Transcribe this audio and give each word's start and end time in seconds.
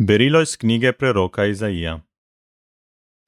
Berilo 0.00 0.40
iz 0.40 0.56
knjige 0.56 0.92
preroka 0.92 1.44
Izaija. 1.44 2.00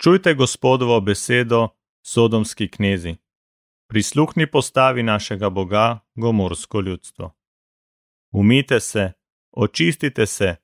Čujte 0.02 0.34
gospodovo 0.34 1.00
besedo, 1.00 1.68
sodomski 2.06 2.68
knezi. 2.68 3.16
Prisluhni 3.88 4.50
postavi 4.50 5.02
našega 5.02 5.50
Boga, 5.50 5.98
gomorsko 6.14 6.80
ljudstvo. 6.80 7.36
Umite 8.32 8.80
se, 8.80 9.12
očistite 9.50 10.26
se, 10.26 10.56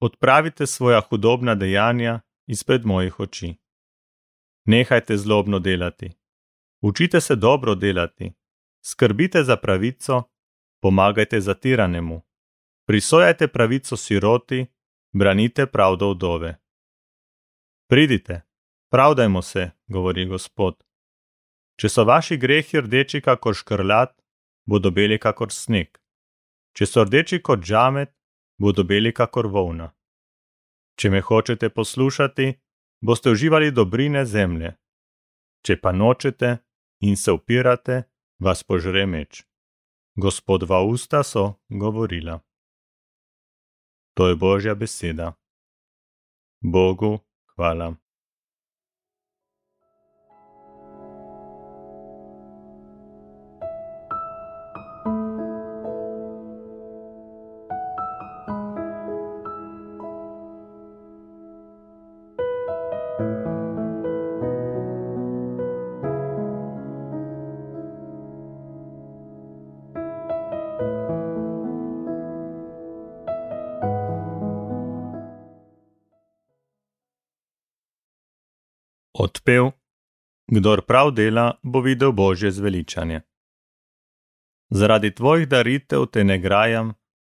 odpravite 0.00 0.66
svoja 0.66 1.00
hudobna 1.00 1.54
dejanja 1.54 2.20
izpred 2.46 2.86
mojih 2.86 3.20
oči. 3.20 3.54
Nehajte 4.64 5.16
zlobno 5.16 5.58
delati. 5.58 6.10
Učite 6.82 7.20
se 7.20 7.36
dobro 7.36 7.74
delati. 7.74 8.32
Skrbite 8.84 9.44
za 9.44 9.56
pravico, 9.56 10.22
pomagajte 10.82 11.40
zatiranemu. 11.40 12.22
Prisojajte 12.86 13.48
pravico 13.48 13.96
siroti 13.96 14.66
branite 15.12 15.66
pravdo 15.66 16.10
vdove. 16.10 16.58
Pridite, 17.88 18.42
pravdajmo 18.90 19.42
se, 19.42 19.70
govori 19.86 20.26
Gospod. 20.26 20.84
Če 21.80 21.88
so 21.88 22.04
vaši 22.04 22.36
grehi 22.36 22.80
rdeči 22.80 23.20
kakor 23.20 23.54
škrlat, 23.54 24.12
bodo 24.66 24.90
beli 24.90 25.18
kakor 25.18 25.52
sneg. 25.52 25.98
Če 26.76 26.86
so 26.86 27.04
rdeči 27.04 27.40
kot 27.42 27.64
žamet, 27.64 28.12
bodo 28.60 28.84
beli 28.84 29.12
kakor 29.12 29.48
volna. 29.48 29.90
Če 31.00 31.10
me 31.10 31.20
hočete 31.20 31.70
poslušati, 31.70 32.52
boste 33.00 33.30
uživali 33.30 33.72
dobrine 33.72 34.26
zemlje. 34.26 34.76
Če 35.66 35.76
pa 35.80 35.92
nočete 35.92 36.58
in 37.00 37.16
se 37.16 37.32
upirate, 37.32 38.04
vas 38.38 38.62
požre 38.62 39.06
meč. 39.06 39.42
Gospodova 40.16 40.82
usta 40.84 41.22
so 41.24 41.62
govorila. 41.68 42.38
To 44.14 44.28
je 44.28 44.36
Božja 44.36 44.74
beseda. 44.74 45.32
Bogu 46.62 47.18
hvala. 47.54 47.94
Odpev: 79.22 79.70
Kdor 80.48 80.80
prav 80.86 81.10
dela, 81.12 81.58
bo 81.62 81.80
videl 81.80 82.12
Božje 82.12 82.50
zveličanje. 82.50 83.20
Zaradi 84.70 85.14
tvojih 85.14 85.48
daritev 85.48 86.06
te 86.06 86.24
ne 86.24 86.38
grajam, 86.38 86.94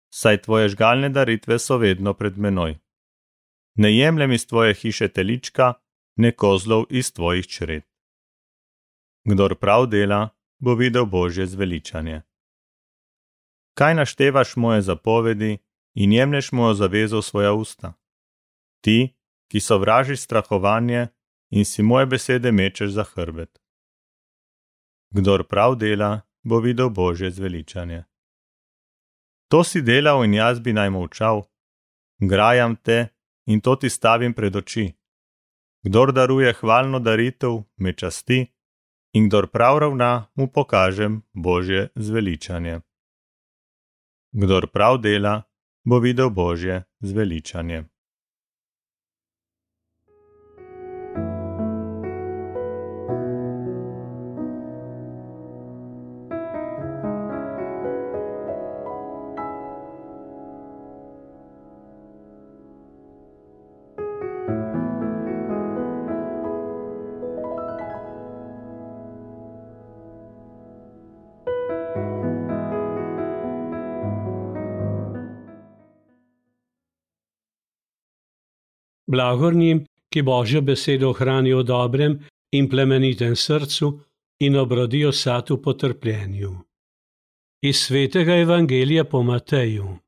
saj 0.09 0.43
tvoje 0.43 0.69
žgalne 0.69 1.09
daritve 1.09 1.59
so 1.59 1.77
vedno 1.77 2.15
pred 2.15 2.39
menoj. 2.39 2.79
Ne 3.75 3.91
jemljem 3.97 4.33
iz 4.33 4.47
tvoje 4.47 4.75
hiše 4.75 5.09
telička, 5.09 5.75
ne 6.17 6.33
kozlov 6.33 6.87
iz 6.91 7.13
tvojih 7.13 7.47
čred. 7.47 7.85
Kdor 9.29 9.55
prav 9.55 9.87
dela, 9.87 10.29
bo 10.59 10.75
videl 10.75 11.05
Božje 11.07 11.47
zveličanje. 11.47 12.23
Kaj 13.75 13.95
naštevaš 13.95 14.57
moje 14.57 14.83
zapovedi 14.83 15.59
in 15.95 16.13
jemlješ 16.13 16.53
mojo 16.53 16.75
zavezo 16.75 17.19
v 17.19 17.23
svoja 17.23 17.53
usta? 17.53 17.93
Ti, 18.81 19.17
ki 19.51 19.61
sovražiš 19.61 20.21
strahovanje, 20.21 21.09
in 21.51 21.65
si 21.65 21.83
moje 21.83 22.07
besede 22.07 22.53
mečeš 22.53 22.91
za 22.91 23.05
hrbet. 23.05 23.61
Kdor 25.11 25.47
prav 25.49 25.77
dela, 25.77 26.21
bo 26.43 26.59
videl 26.59 26.91
Božje 26.91 27.31
zveličanje. 27.31 28.05
To 29.49 29.65
si 29.65 29.83
delal 29.83 30.25
in 30.25 30.35
jaz 30.35 30.61
bi 30.61 30.73
naj 30.73 30.91
molčal, 30.91 31.45
grajam 32.19 32.77
te 32.77 33.09
in 33.47 33.61
to 33.61 33.77
ti 33.77 33.91
stavim 33.91 34.35
pred 34.35 34.57
oči. 34.57 34.93
Kdor 35.85 36.13
daruje 36.13 36.53
hvalno 36.53 36.99
daritev, 36.99 37.63
me 37.77 37.93
časti, 37.93 38.47
in 39.13 39.29
kdor 39.29 39.47
prav 39.47 39.79
ravna, 39.79 40.27
mu 40.35 40.49
pokažem 40.49 41.23
Božje 41.33 41.89
zveličanje. 41.95 42.81
Kdor 44.33 44.67
prav 44.67 44.99
dela, 44.99 45.43
bo 45.85 45.99
videl 45.99 46.31
Božje 46.31 46.83
zveličanje. 47.01 47.85
Blagornim, 79.07 79.85
ki 80.13 80.23
božjo 80.23 80.61
besedo 80.63 81.13
hranijo 81.13 81.59
v 81.59 81.65
dobrem 81.65 82.19
in 82.53 82.69
plemenitem 82.69 83.37
srcu 83.37 84.01
in 84.41 84.57
obrodijo 84.57 85.13
sad 85.13 85.51
v 85.51 85.63
potrpljenju. 85.63 86.53
Iz 87.63 87.77
svetega 87.77 88.37
evangelija 88.37 89.05
po 89.05 89.23
Mateju. 89.23 89.99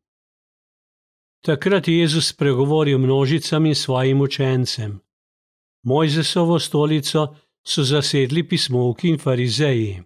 Takrat 1.44 1.88
je 1.88 1.98
Jezus 1.98 2.28
spregovoril 2.28 2.98
množicam 2.98 3.66
in 3.66 3.74
svojim 3.74 4.20
učencem. 4.20 5.00
Mojzesovo 5.84 6.58
stolico 6.58 7.34
so 7.66 7.82
zasedli 7.82 8.48
pismovki 8.48 9.08
in 9.08 9.18
farizeji. 9.18 10.02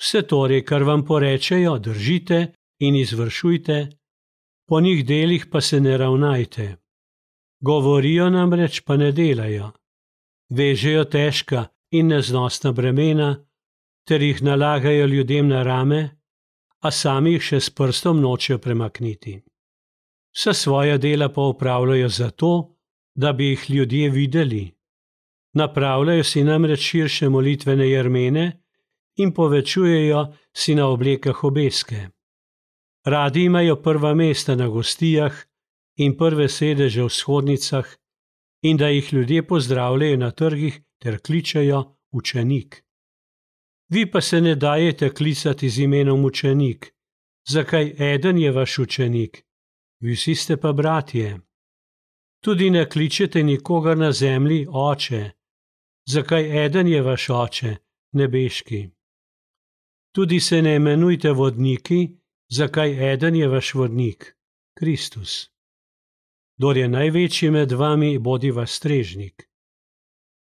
Vse 0.00 0.22
torej, 0.22 0.64
kar 0.64 0.82
vam 0.82 1.04
porečejo, 1.06 1.78
držite 1.78 2.52
in 2.78 2.96
izvršujte, 2.96 3.88
po 4.66 4.80
njih 4.80 5.06
delih 5.06 5.46
pa 5.46 5.60
se 5.60 5.80
ne 5.80 5.96
ravnajte. 5.98 6.83
Govorijo 7.64 8.28
namreč, 8.30 8.80
pa 8.84 8.96
ne 8.96 9.12
delajo. 9.12 9.70
Vežejo 10.52 11.04
težka 11.08 11.64
in 11.96 12.10
neznosna 12.12 12.72
bremena, 12.76 13.30
ter 14.04 14.22
jih 14.22 14.42
nalagajo 14.42 15.06
ljudem 15.06 15.48
na 15.48 15.62
rame, 15.62 16.02
a 16.84 16.90
sami 16.90 17.32
jih 17.36 17.46
še 17.48 17.60
s 17.64 17.72
prstom 17.72 18.20
nočejo 18.20 18.58
premakniti. 18.60 19.38
Vsa 20.34 20.52
svoja 20.52 20.98
dela 20.98 21.30
pa 21.32 21.46
upravljajo 21.54 22.08
zato, 22.08 22.52
da 23.14 23.32
bi 23.32 23.48
jih 23.52 23.70
ljudje 23.70 24.10
videli. 24.10 24.64
Napravljajo 25.54 26.24
si 26.24 26.44
namreč 26.44 26.80
širše 26.90 27.28
molitvene 27.28 27.88
jermene 27.88 28.44
in 29.16 29.32
povečujejo 29.32 30.26
si 30.52 30.74
na 30.74 30.88
oblekah 30.90 31.44
obeske. 31.44 32.08
Radi 33.04 33.44
imajo 33.44 33.76
prva 33.76 34.14
mesta 34.14 34.54
na 34.54 34.68
gostijah, 34.68 35.32
in 35.96 36.16
prve 36.16 36.48
sedeže 36.48 37.02
v 37.02 37.10
shodnicah, 37.10 37.86
in 38.62 38.76
da 38.76 38.88
jih 38.88 39.12
ljudje 39.12 39.46
pozdravljajo 39.46 40.16
na 40.16 40.30
trgih 40.30 40.80
ter 40.98 41.20
kličejo 41.20 41.96
učenik. 42.12 42.84
Vi 43.88 44.10
pa 44.10 44.20
se 44.20 44.40
ne 44.40 44.54
dajete 44.54 45.10
klicati 45.14 45.68
z 45.68 45.78
imenom 45.78 46.24
učenik, 46.24 46.94
zakaj 47.48 47.94
eden 48.14 48.38
je 48.38 48.50
vaš 48.50 48.78
učenik, 48.78 49.44
vi 50.00 50.12
vsi 50.12 50.34
ste 50.34 50.56
pa 50.56 50.72
bratje. 50.72 51.40
Tudi 52.44 52.70
ne 52.70 52.88
kličete 52.88 53.42
nikogar 53.42 53.98
na 53.98 54.12
zemlji 54.12 54.66
oče, 54.70 55.30
zakaj 56.08 56.64
eden 56.64 56.88
je 56.88 57.02
vaš 57.02 57.30
oče, 57.30 57.76
nebeški. 58.12 58.90
Tudi 60.14 60.40
se 60.40 60.62
ne 60.62 60.76
imenujte 60.76 61.32
vodniki, 61.32 62.08
zakaj 62.48 63.12
eden 63.12 63.36
je 63.36 63.48
vaš 63.48 63.74
vodnik, 63.74 64.36
Kristus. 64.74 65.53
Dor 66.56 66.76
je 66.76 66.88
največji 66.88 67.50
med 67.50 67.72
vami, 67.72 68.18
bodi 68.18 68.50
vas 68.50 68.70
strežnik. 68.70 69.48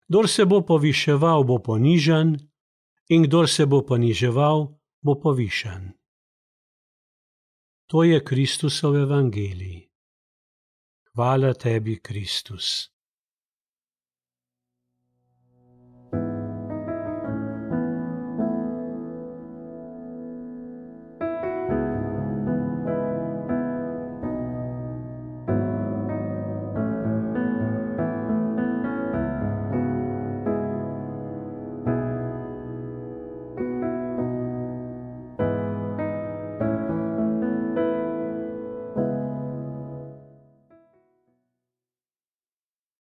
Kdor 0.08 0.30
se 0.30 0.46
bo 0.46 0.62
poviševal, 0.62 1.44
bo 1.44 1.58
ponižen, 1.58 2.38
in 3.10 3.24
kdor 3.24 3.50
se 3.50 3.66
bo 3.66 3.82
poniževal, 3.82 4.68
bo 5.02 5.16
povišen. 5.16 5.92
To 7.90 8.04
je 8.04 8.24
Kristusov 8.24 8.96
evangelij. 8.98 9.90
Hvala 11.14 11.54
tebi, 11.54 12.00
Kristus. 12.00 12.93